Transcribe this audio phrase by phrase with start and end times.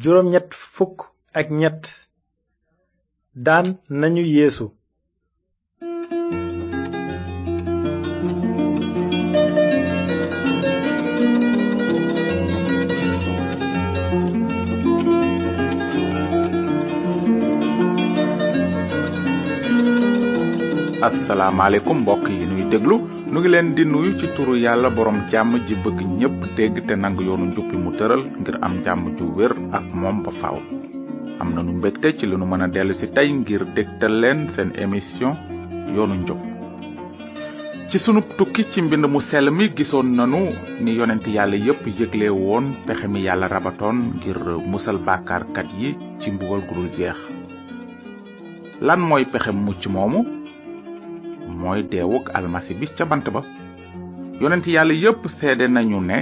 [0.00, 0.96] juróom ñett fukk
[1.32, 1.82] ak ñett
[3.34, 4.64] daan nañu Yeesu
[21.08, 22.96] asalaamaaleykum mbokk yi nuy déglu
[23.36, 26.94] nu ngi leen di nuyu ci turu yàlla borom jàmm ji bëgg ñépp dégg te
[26.96, 30.56] nang yoonu njubbi mu tëral ngir am jàmm ju wér ak moom ba faaw
[31.40, 34.70] am nanu mbégte ci lu nu mën a dellu si tey ngir dégtal leen seen
[34.82, 35.32] émission
[35.94, 36.38] yoonu njub
[37.90, 40.48] ci sunu tukki ci mbind mu sell mi gisoon nanu
[40.80, 41.84] ni yonent yàlla yépp
[42.32, 47.18] woon pexe mi yàlla rabatoon ngir musal bàkkaarkat yi ci mbugal gudul jeex
[48.80, 50.24] lan mooy pexe mucc moomu
[51.60, 53.40] mooy deewuk almasi bi ca bant ba
[54.40, 56.16] yonent yàlla yépp seede nañu ne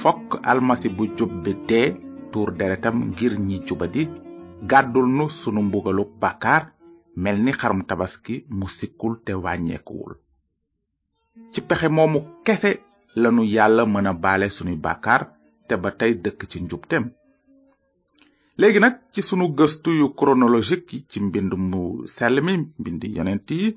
[0.00, 1.86] fokk almasi bu jub bi dee
[2.32, 3.56] tuur deretam ngir ñi
[3.94, 4.02] di
[4.70, 6.62] gàddul nu sunu mbugalu bàkkaar
[7.22, 10.12] mel ni xarum tabaski mu sikkul te wàññeekuwul
[11.52, 12.70] ci pexe moomu kese
[13.22, 15.22] lanu yàlla mën a baale sunuy bàkkaar
[15.68, 17.04] te ba tey dëkk ci njubteem
[18.58, 21.82] léegi nag ci sunu gëstu yu chronologique ci mbind mu
[22.16, 23.68] sell mi mbind yonent yi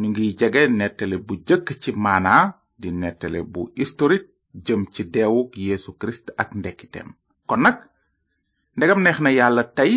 [0.00, 2.32] ñu ngi jege nettali bu jëkk ci maana
[2.80, 4.28] di nettale bu historique
[4.66, 7.08] jëm ci deewuk yéesu Kirist ak ndekkiteem
[7.48, 7.76] kon nag
[8.76, 9.92] ndegam neex na yàlla tey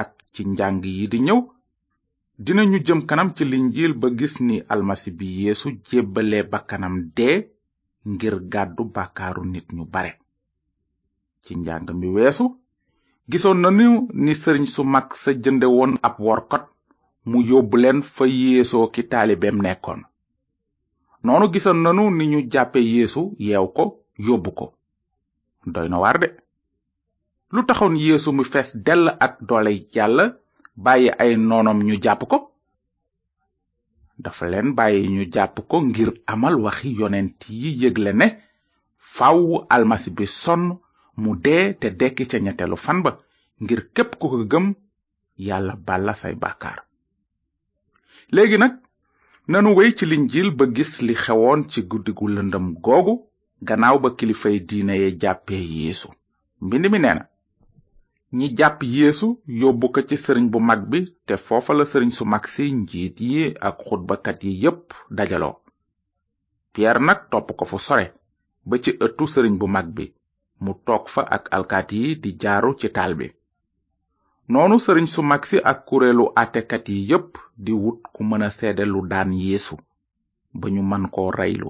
[0.00, 1.40] ak ci njàng yi di ñëw
[2.44, 7.36] dinañu jëm kanam ci linjiil ba gis ni almasi bi Yesu jébbale bakkanam dee
[8.10, 10.12] ngir gàddu bàkkaaru nit ñu bare
[11.44, 12.44] ci njàng mi weesu
[13.30, 13.88] gisoon nanu
[14.24, 16.64] ni sëriñ su mag sa jënde woon ab workot
[17.30, 20.00] mu yóbbu leen fa yeesoo ki taalibeem nekkoon
[21.24, 23.84] noonu gisoon nanu ni ñu jàppe yeesu yeew ko
[24.26, 24.66] yóbbu ko
[25.72, 26.28] doy na waar de
[27.54, 30.24] lu taxoon yéesu mu fees dell ak doole yàlla
[30.84, 32.38] bàyyi ay noonam ñu jàpp ko
[34.22, 38.26] dafa leen bàyyi ñu jàpp ko ngir amal waxi yonent yi yëgle ne
[39.14, 39.38] faw
[39.74, 40.64] almasi bi sonn
[41.22, 43.10] mu dee te dekki ca ñetteelu fan ba
[43.62, 44.66] ngir képp ku ko gëm
[45.46, 46.78] yàlla balla say bàkkaar
[48.36, 48.74] léegi nag
[49.52, 53.14] nanu wey ci linjiil ba gis li xewoon ci guddi gu lëndëm googu
[53.68, 56.08] gannaaw ba kilifay diine ya jàppee yeesu
[56.64, 57.22] mbind mi nee
[58.36, 59.26] ñi jàpp yéesu
[59.60, 63.16] yóbbu ko ci sëriñ bu mag bi te foofa la sëriñ su mag si njiit
[63.30, 64.84] yi ak xutbakat yi yépp
[65.16, 65.54] dajaloo
[66.72, 68.06] piyeer nag topp ko fu sore
[68.68, 70.04] ba ci ëttu sëriñ bu mag bi
[70.62, 73.26] mu toog fa ak alkaati yi di jaaru ci taal bi
[74.52, 77.30] noonu sëriñ su mag si ak kuréelu atekat yi yépp
[77.64, 79.74] di wut ku mëna seede lu daan yéesu
[80.58, 81.68] ba ñu man koo reylu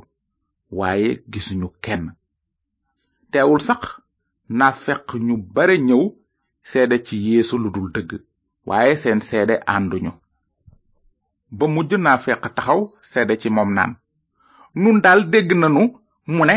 [0.78, 2.05] waaye gisuñu kenn
[3.31, 3.82] teewul sax
[4.59, 6.05] na fekk ñu bare ñëw
[6.71, 8.11] seede ci yéesu lu dul dëgg
[8.69, 10.12] waaye seen seede ànduñu
[11.56, 12.81] ba mujj na fekk taxaw
[13.11, 13.93] seede ci moom naan
[14.81, 15.82] nun daal dégg nanu
[16.34, 16.56] mu ne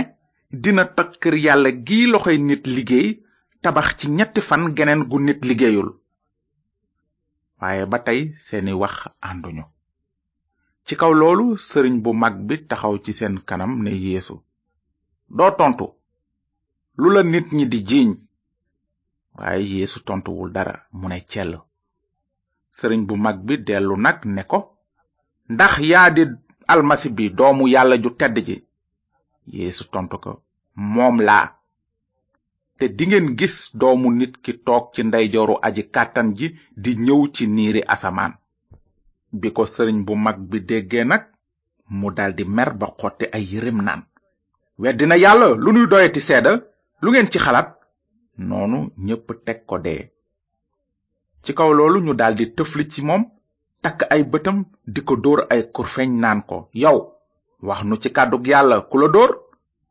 [0.63, 3.09] dina toj kër yàlla gi loxoy nit liggéey
[3.63, 5.89] tabax ci ñetti fan geneen gu nit liggéeyul
[7.61, 8.95] waaye ba tey seeni wax
[9.29, 9.63] ànduñu
[10.85, 14.35] ci kaw loolu sëriñ bu mag bi taxaw ci seen kanam ne yéesu
[15.37, 15.85] doo tontu
[17.01, 18.09] lu la nit ñi di jiiñ
[19.37, 21.53] waaye yeesu tontuwul dara mu ne cell
[22.77, 24.59] sëriñ bu mag bi dellu nag ne ko
[25.53, 26.23] ndax yaa di
[26.71, 28.55] almasi bi doomu yàlla ju tedd ji
[29.57, 30.31] yeesu tontu ko
[30.93, 31.45] moom laa
[32.77, 36.47] te dingeen gis doomu nit ki toog ci ndeyjooru aji kàttan ji
[36.83, 38.33] di ñëw ci niiri asamaan
[39.39, 41.23] bi ko sëriñ bu mag bi déggee nag
[41.97, 44.01] mu daldi mer ba xotti ay yërem naan
[44.81, 46.51] weddi na yàlla lu nuy doyati seeda
[47.01, 47.69] lu ngeen ci xalaat
[48.47, 50.03] noonu ñépp teg ko dee
[51.43, 53.23] ci kaw loolu ñu daldi tëfli ci moom
[53.83, 54.57] takk ay bëtam
[54.93, 56.97] di ko dóor ay kurfeñ naan ko yow
[57.67, 59.31] wax nu ci kàddug yàlla ku la dóor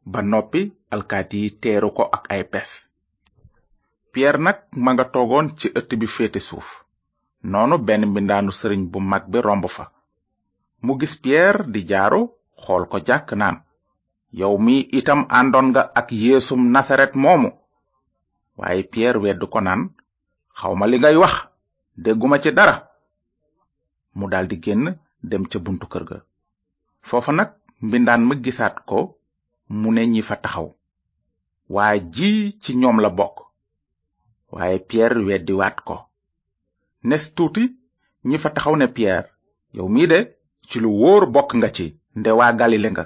[0.07, 0.61] ba noppi
[0.93, 1.49] alkaati yi
[1.97, 2.71] ko ak ay pes
[4.13, 6.69] Pierre nag ma nga toogoon ci ëtt bi féete suuf
[7.51, 9.85] noonu benn mbindaanu sëriñ bu mag bi romb fa
[10.85, 12.21] mu gis pierre di jaaru
[12.63, 13.57] xool ko jàkk naan
[14.41, 17.51] yow mi itam àndoon nga ak Yesum nasaret momu.
[18.61, 19.83] waaye Pierre weddu ko naan
[20.59, 21.35] xawma li ngay wax
[22.05, 22.77] dégguma ci dara
[24.19, 24.83] mu daldi génn
[25.31, 26.19] dem ca buntu kër ga
[27.09, 27.51] foofa nag
[27.87, 28.99] mbindaan ma gisaat ko
[29.81, 30.69] mu ne ñi fa taxaw
[31.75, 32.31] waa ji
[32.63, 33.37] ci ñoom la bokk
[34.55, 35.97] waaye pierre weddiwaat ko
[37.09, 37.65] nes tuuti
[38.29, 39.29] ñi fa taxaw ne pierre
[39.77, 40.19] yow mii de
[40.69, 41.87] ci lu wóor bokk nga ci
[42.19, 43.05] nde waa galile nga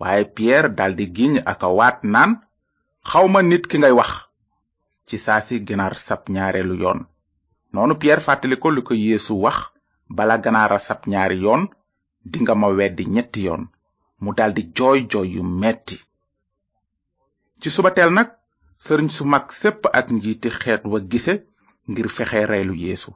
[0.00, 2.32] waaye pierre daldi giñ ak a waat naan
[3.10, 4.10] xawma nit ki ngay wax
[5.06, 7.00] ci saasi ginaar sab ñaareelu yoon
[7.72, 9.58] noonu pierre fàttali ko li ko yeesu wax
[10.16, 11.62] bala ganaara sab ñaari yoon
[12.42, 13.62] nga ma weddi ñetti yoon
[14.24, 15.96] mu daldi jooy jooy yu metti
[17.60, 18.28] ci subateel nag
[18.84, 21.34] sëriñ su mag sépp ak njiiti xeet wa gise
[21.90, 23.10] ngir fexe reylu yéesu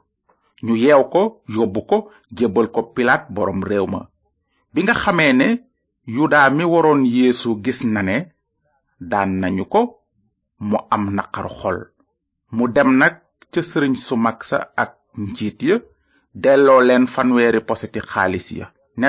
[0.65, 1.21] ñu yeew ko
[1.55, 1.97] yóbbu ko
[2.37, 4.01] jëbal ko pilaat boroom réew ma
[4.73, 5.47] bi nga xamee ne
[6.15, 8.17] yudaa mi waroon yéesu gis na ne
[9.11, 9.81] daan nañu ko
[10.69, 11.77] mu am naqaru xol
[12.55, 13.13] mu dem nag
[13.51, 14.91] ca sëriñ su mag sa ak
[15.23, 15.75] njiit ya
[16.43, 18.65] delloo leen fanweeri poseti xaalis ya
[18.99, 19.07] ne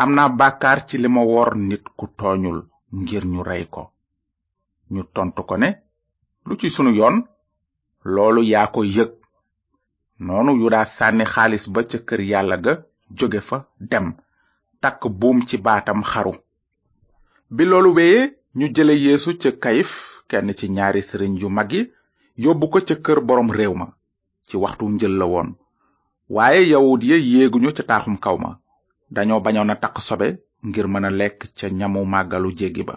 [0.00, 2.58] am na bàkkaar ci lima ma wor nit ku tooñul
[3.00, 3.82] ngir ñu rey ko
[4.92, 5.68] ñu tontu ko ne
[6.46, 7.16] lu ci sunu yoon
[8.14, 9.10] loolu yaa ko yëg
[10.26, 12.72] noonu yuda sànni xaalis ba ca kër yàlla ga
[13.18, 13.58] jóge fa
[13.90, 14.06] dem
[14.82, 16.32] takk buum ci baatam xaru
[17.54, 18.24] bi loolu wéyee
[18.58, 19.90] ñu jële yéesu ca kayif
[20.28, 21.82] kenn ci ñaari sëriñ yu mag yi
[22.44, 23.86] yóbbu ko ca kër boroom réew ma
[24.46, 25.48] ci waxtu njël la woon
[26.34, 28.50] waaye yawut ya yéeguñu ca taaxum kaw ma
[29.16, 30.28] dañoo bañoon taq sobe
[30.68, 32.94] ngir mën a lekk ca ñamu màggalu jégi ba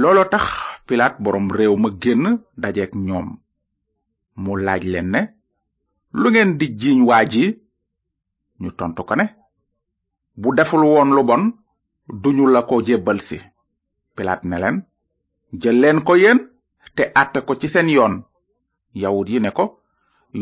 [0.00, 0.44] loolo tax
[0.86, 2.24] pilaat boroom réew ma génn
[2.62, 3.26] dajeek ñoom
[4.42, 5.20] mu laaj leen ne
[6.20, 7.44] lu ngeen di jiiñ waa ji
[8.60, 9.26] ñu tontu ko ne
[10.40, 11.42] bu deful woon lu bon
[12.22, 13.38] duñu la ko jébbal si
[14.16, 14.76] pilaat ne leen
[15.60, 16.38] jël leen ko yéen
[16.96, 18.14] te àtte ko ci seen yoon
[19.02, 19.64] yawut yi ne ko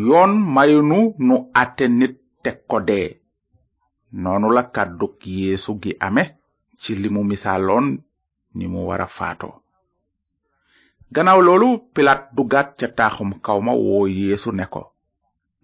[0.08, 2.14] yoon mayunu nu àtte nit
[2.44, 3.08] teg ko dee
[4.12, 6.22] noonu la kàdduk yeesu gi ame
[6.81, 7.34] ci limu mu
[8.56, 9.52] ni mu wara faatoo
[11.14, 14.82] gannaaw loolu pilaat dugaat ca taaxum kawma woo yeesu ne ko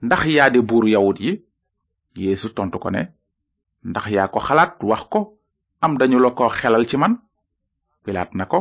[0.05, 1.33] ndax yaa di buuru yawut yi
[2.23, 3.03] yeesu tontu ko ne
[3.91, 5.21] ndax yaa ko xalaat wax ko
[5.85, 7.13] am dañu la ko xelal ci man
[8.05, 8.59] pilaat na ko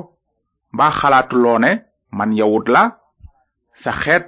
[0.73, 1.71] mbaa xalaatuloo ne
[2.17, 2.83] man yawut la
[3.81, 4.25] sa xeet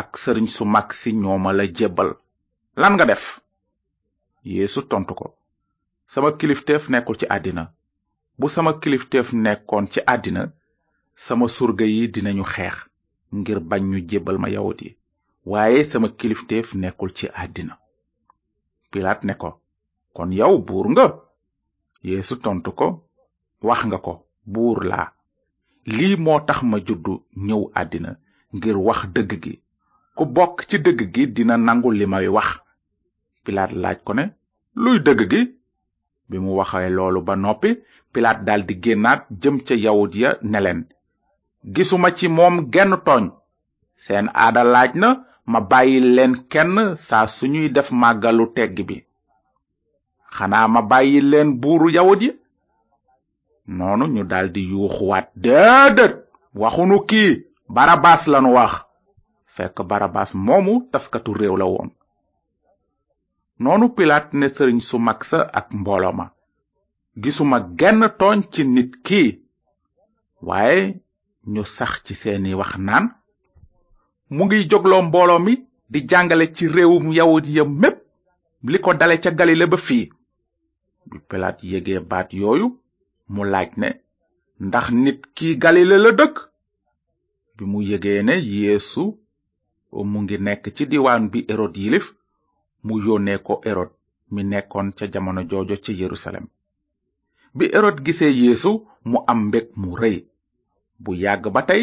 [0.00, 1.10] ak sëriñ su mag si
[1.56, 2.10] la jébal
[2.80, 3.41] lan nga def
[4.44, 5.26] yeesu tontu ko
[6.12, 7.64] sama kilifteef nekkul ci àddina
[8.38, 10.42] bu sama kilifteef nekkoon ci àddina
[11.24, 12.74] sama surga yi dinañu xeex
[13.38, 14.90] ngir bañ ñu jébbal ma yawut yi
[15.50, 17.74] waaye sama kilifteef nekkul ci àddina
[18.90, 19.50] pilaat ne ko
[20.16, 21.06] kon yow buur nga
[22.08, 22.86] yeesu tontu ko
[23.66, 24.12] wax nga ko
[24.52, 25.08] buur laa
[25.96, 27.12] lii moo tax ma juddu
[27.46, 28.10] ñëw àddina
[28.56, 29.54] ngir wax dëgg gi
[30.16, 32.48] ku bokk ci dëgg gi dina nangu li may wax
[33.44, 34.24] pilat laaj ko ne
[34.82, 35.42] luy dëgg gi
[36.28, 37.70] bi mu waxee loolu ba noppi
[38.14, 40.80] dal daldi génnaat jëm ca yawut ya ne leen
[41.74, 43.24] gisuma ci moom genn tooñ
[44.04, 45.08] seen aada laaj na
[45.52, 46.72] ma bàyyi leen kenn
[47.06, 48.96] saa suñuy def màggalu tegg bi
[50.36, 52.32] xanaa ma bàyyi leen buuru yawut ya
[53.76, 56.14] noonu ñu daldi yuuxuwaat déedéet
[56.60, 57.30] waxunu kii
[57.74, 58.72] barabaas lanu wax
[59.54, 61.90] fekk barabaas moomu taskatu réew la woon
[63.64, 66.24] noonu pilaat ne sëriñ su mag sa ak mbooloo ma
[67.22, 69.30] gisuma genn tooñ ci nit kii
[70.48, 70.82] waaye
[71.52, 73.04] ñu sax ci seeni wax naan
[74.34, 75.52] mu ngi jógloo mbooloo mi
[75.92, 77.98] di jàngale ci réewum yawut ya mépp
[78.70, 80.04] li ko dale ca galile ba fii
[81.08, 82.66] bi pilaat yége baat yooyu
[83.34, 83.88] mu laaj ne
[84.66, 86.34] ndax nit ki galile la dëkk
[87.54, 89.04] bi mu yégee ne yeesu
[90.10, 92.06] mu ngi nekk ci diwaan bi erod yilif
[92.86, 93.90] mu yónnee ko erod
[94.34, 96.44] mi nekkoon ca jamono joojo ci yerusalem
[97.56, 98.70] bi erod gisee yeesu
[99.10, 100.16] mu am mbég mu rëy
[101.02, 101.82] bu yàgg ba tey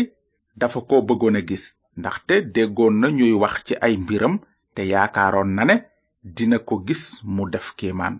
[0.59, 1.63] dafa ko bëggoon a gis
[1.99, 4.35] ndaxte déggoon na ñuy wax ci ay mbiram
[4.75, 5.75] te yaakaaroon na ne
[6.35, 7.03] dina ko gis
[7.35, 8.15] mu def kéemaan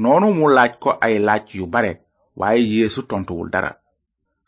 [0.00, 1.92] noonu mu laaj ko ay laaj yu bare
[2.38, 3.70] waaye yeesu tontuwul dara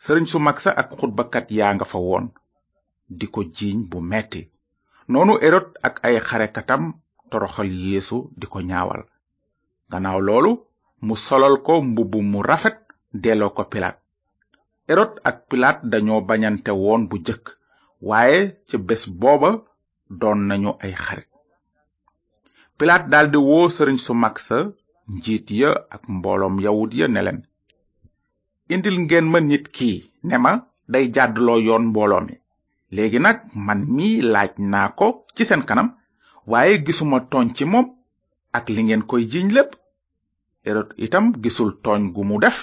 [0.03, 2.25] sëriñ su mag sa ak xutbakat yaa nga fa woon
[3.19, 4.43] di ko jiiñ bu metti
[5.09, 6.95] noonu erot ak ay xarekatam
[7.31, 9.03] toroxal yeesu di ko ñaawal
[9.91, 10.53] gannaaw loolu
[11.05, 12.79] mu solol ko mbubb mu rafet
[13.23, 13.97] delo ko pilaat
[14.93, 17.45] erot ak pilaat dañoo bañante woon bu jëkk
[18.09, 19.51] waaye ci bés booba
[20.21, 21.29] doon nañu ay xarit
[22.79, 24.59] pilaat daldi woo sëriñ su mag sa
[25.61, 27.41] ya ak mbooloom yawut ya ne leen
[28.73, 30.53] indil ngeen ma nit kii ne ma
[30.93, 32.35] day jàddloo yoon mbooloo mi
[32.93, 35.89] léegi nag man mi laaj naa ko ci seen kanam
[36.51, 37.87] waaye gisuma tooñ ci moom
[38.57, 39.71] ak li ngeen koy jiñ lépp
[40.69, 42.59] erot itam gisul tooñ gu mu def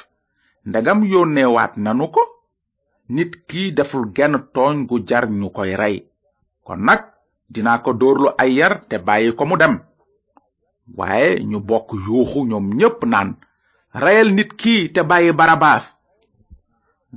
[0.69, 2.21] ndagam yónneewaat nanu ko
[3.15, 5.95] nit ki deful genn tooñ gu jar ñu koy rey
[6.65, 7.01] kon nag
[7.53, 9.73] dinaa ko dóorlu ay yar te bàyyi ko mu dem
[10.97, 13.29] waaye ñu bokk yuuxu ñoom ñépp naan
[14.37, 14.51] nit
[14.95, 15.85] te bàyyi barabaas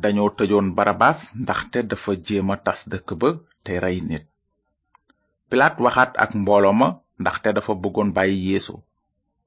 [0.01, 3.29] dañoo tëjoon barabaas ndaxte dafa jéema tas dëkk ba
[3.65, 4.25] te rey nit
[5.49, 6.89] pilaat waxaat ak mbooloo ma
[7.23, 8.75] ndaxte dafa bëggoon bàyyi yeesu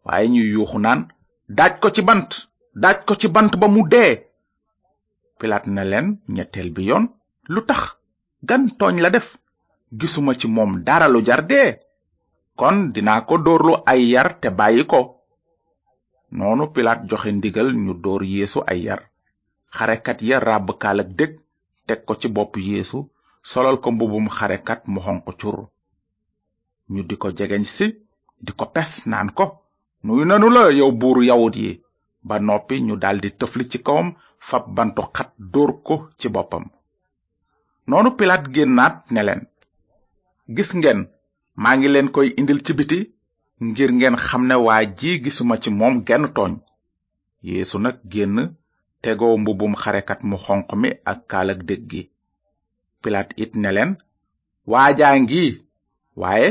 [0.06, 1.02] waaye ñu yuux naan
[1.58, 2.30] daaj ko ci bant
[2.82, 4.12] daaj ko ci bant ba mu dee
[5.40, 7.06] pilaat na leen ñetteel bi yoon
[7.54, 7.82] lu tax
[8.48, 9.28] gan tooñ la def
[10.00, 11.70] gisuma ci moom dara lu jar dee
[12.60, 15.00] kon dinaa ko dóorlu ay yar te bàyyi ko
[16.38, 19.02] noonu pilaat joxe ndigal ñu dóor yeesu ay yar
[19.78, 21.32] xarekat ya rab kala deg
[21.88, 23.00] tek ko ci bop yesu
[23.52, 25.58] solal ko mbubum xarekat mu xonq cur
[26.92, 27.88] ñu diko jegeñ ci
[28.46, 29.46] diko pes nan ko
[30.06, 31.72] nuy nanu la yow buru yawut yi
[32.28, 34.08] ba nopi ñu daldi tëfli ci kawam
[34.48, 36.66] fab bantu xat dor ko ci bopam
[37.90, 39.22] nonu pilat gennat ne
[40.56, 41.00] gis ngeen
[41.62, 43.00] ma ngi leen koy indil ci biti
[43.68, 46.54] ngir ngeen xam ne waa ji gisuma ci moom genn tooñ
[47.48, 48.36] yeesu nag génn
[49.06, 52.02] tego mbubum xarekat mu xonq mi ak kaalag dëg gi
[53.02, 53.92] pilaat it ne leen
[54.72, 55.44] waajaa ngi
[56.22, 56.50] waaye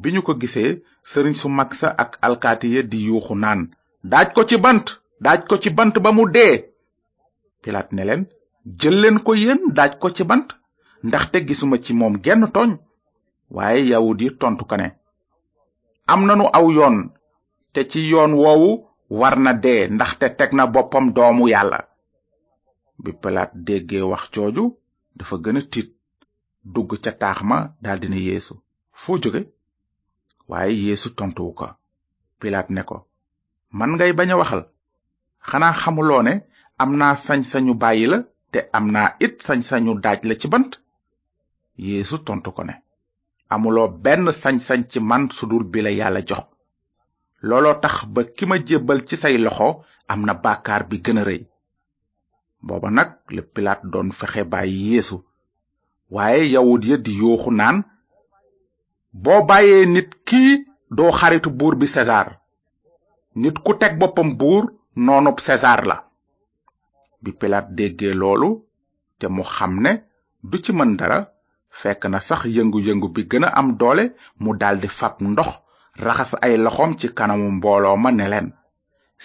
[0.00, 0.70] bi ñu ko gisee
[1.10, 3.60] sëriñ su mag sa ak alkaati ya di yuuxu naan
[4.10, 4.86] daaj ko ci bant
[5.24, 6.54] daaj ko ci bant ba mu dee
[7.62, 8.22] pilaat ne leen
[8.80, 10.48] jël leen ko yéen daaj ko ci bant
[11.06, 12.70] ndaxte gisuma ci moom genn tooñ
[13.56, 14.88] waaye yawut yi tontu ko ne
[16.12, 16.96] am na nu aw yoon
[17.72, 18.70] te ci yoon woowu
[19.18, 21.80] war na dee ndaxte teg na boppam doomu yàlla
[23.02, 24.64] bi palaat déggee wax cooju
[25.18, 25.90] dafa gën a tiit
[26.74, 28.54] dugg ca taax ma daldi ne yeesu
[29.02, 29.42] foo jóge
[30.50, 31.66] waaye yeesu tontuwu ko
[32.40, 32.96] pilaat ne ko
[33.78, 34.62] man ngay bañ a waxal
[35.48, 36.32] xanaa xamuloo ne
[36.82, 38.18] am na sañ-sañu bàyyi la
[38.52, 40.72] te am na it sañ-sañu daaj la ci bant
[41.86, 42.74] yeesu tontu ko ne
[43.52, 46.44] amuloo benn sañ-sañ ci man sudul bi la yàlla jox
[47.48, 49.68] looloo tax ba ki ma jébbal ci say loxo
[50.12, 51.42] am na bàkkaar bi gën a rëy
[52.64, 55.16] booba nag le pilaat doon fexe bàyyi yeesu
[56.14, 57.76] waaye yawut ya di yooxu naan
[59.22, 60.50] boo bàyyee nit kii
[60.96, 62.28] doo xaritu buur bi sesaar
[63.40, 64.62] nit ku teg boppam buur
[65.04, 65.96] noonub sesaar la
[67.22, 68.50] bi pilaat déggee loolu
[69.18, 69.92] te mu xam ne
[70.48, 71.18] du ci mën dara
[71.80, 74.04] fekk na sax yëngu-yëngu bi gën a am doole
[74.42, 75.50] mu daldi fab ndox
[76.04, 78.48] raxas ay loxoom ci kanamu mbooloo ma ne leen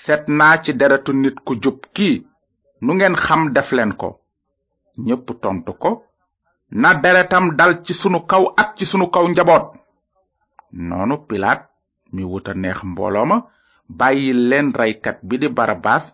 [0.01, 2.15] seet naa ci deretu nit ku jub kii
[2.81, 4.09] nu ngeen xam def leen ko
[5.05, 5.91] ñépp tontu ko
[6.81, 9.65] na deretam dal ci sunu kaw ak ci sunu kaw njaboot
[10.87, 11.61] noonu pilaat
[12.13, 13.37] mi wuta neex mbooloo ma
[13.97, 16.05] bàyyi leen reykat bi di barabaas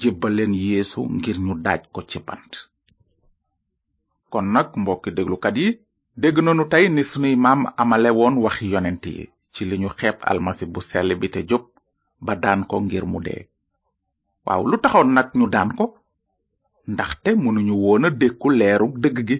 [0.00, 2.52] jébbal leen yeesu ngir ñu daaj ko ci bant
[4.32, 5.68] kon nag mbokki déglukat yi
[6.20, 9.24] dégg nañu tey ni sunuy maam amale woon waxi yonent yi
[9.54, 11.64] ci li ñu xeeb almasi bu sell bi te jóg
[12.24, 13.42] ba daan ko ngir mu dee
[14.46, 15.84] waaw lu taxoon nag ñu daan ko
[16.94, 19.36] ndaxte mënuñu woon a dékku leeru dëgg gi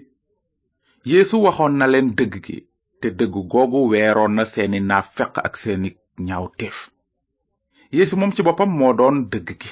[1.09, 2.57] yéesu waxoon na leen dëgg gi
[2.99, 6.77] te dëgg googu weeroon na seeni naafeq ak seeni ñaaw ñaawteef
[7.95, 9.71] yéesu moom ci boppam moo doon dëgg gi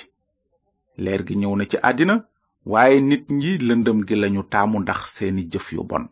[1.04, 2.16] leer gi ñëw na ci àddina
[2.72, 6.06] waaye nit ñi lëndëm gi lañu taamu ndax seeni jëf yu bon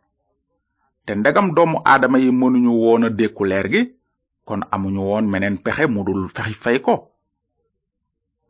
[1.05, 3.81] te ndegam doomu aadama yi mënuñu woon a dékku leer gi
[4.47, 6.93] kon amuñu woon meneen pexe mu dul fexi fay ko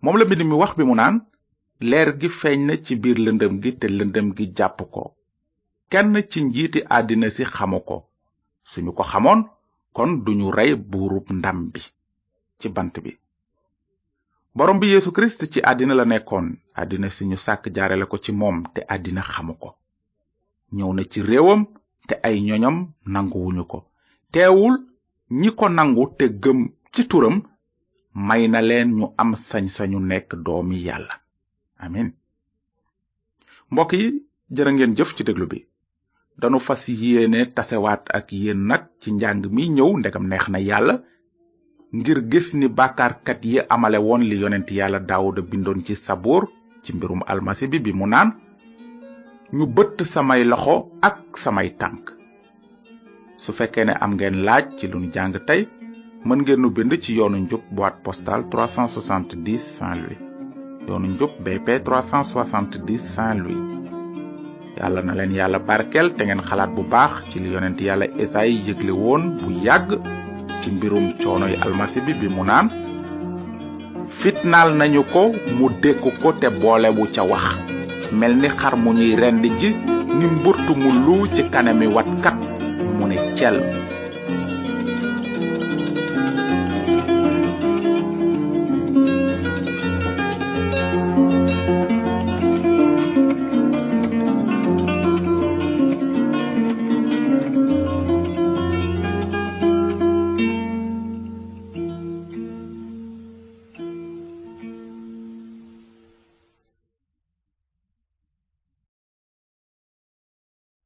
[0.02, 1.18] moom la mbind mi wax bi mu naan
[1.90, 5.04] leer gi feeñ na ci biir lëndëm gi te lëndëm gi jàpp ko
[5.92, 7.98] kenn ci njiiti àddina si xamu ko
[8.72, 9.40] suñu ko xamoon
[9.96, 11.82] kon duñu rey buurub ndam bi
[12.60, 13.12] ci bant bi
[14.56, 16.46] borom bi yéesu kirist ci àddina la nekkoon
[16.82, 19.70] àddina si ñu sàkk jaare la ko ci moom te àddina xamu ko
[20.76, 21.62] ñëw na ci réewam
[22.08, 22.78] te ay ñoñam
[23.14, 23.80] nanguwuñu ko
[24.32, 24.76] teewul
[25.40, 26.60] ñi ko nangu te gëm
[26.94, 27.36] ci turam
[28.28, 31.16] may na leen ñu am sañ-sañu nekk doomi yàlla
[31.82, 32.12] amin
[33.74, 34.08] mbokk yi
[34.58, 35.60] jërë ngeen jëf ci déglu bi
[36.42, 40.96] danu fas yéene tasewaat ak yéen nag ci njàng mi ñëw ndegam neex na yàlla
[41.98, 46.44] ngir gis ni bàkkaarkat yi amale woon li yonent yàlla daawuda bindoon ci sabuur
[46.84, 48.30] ci mbirum almasi bi bi mu naan
[49.56, 50.76] ñu bëtt samay loxo
[51.08, 52.04] ak samay tànk
[53.44, 55.62] su fekkee ne am ngeen laaj ci lu nu jàng tey
[56.26, 60.27] mën ngeen nu bind ci yoonu njub boîte postale 370 Saint-Louis
[60.88, 63.82] yoonu njub BP 370 Saint-Louis
[64.82, 68.62] yalla na len yalla barkel te ngeen xalaat bu baax ci li yonent yalla Esayi
[68.68, 69.98] yëgle woon bu yàgg
[70.62, 72.70] ci mbirum coono yi almasi bi bi mu naan
[74.20, 75.22] fitnal nañu ko
[75.58, 76.48] mu dekk ko te
[77.00, 77.46] wu ca wax
[78.20, 79.70] melni xar mu ñuy rend ji
[80.18, 81.88] ni mburtu mu lu ci kanami
[82.24, 82.38] kat
[82.98, 83.87] mu ne cel